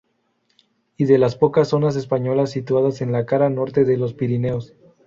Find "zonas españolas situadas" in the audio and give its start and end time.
1.67-3.01